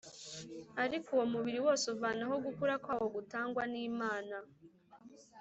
ari 0.83 0.97
wo 1.15 1.19
umubiri 1.27 1.59
wose 1.65 1.83
uvanaho 1.95 2.35
gukura 2.45 2.73
kwawo 2.83 3.07
gutangwa 3.15 3.63
n’Imana 3.71 4.35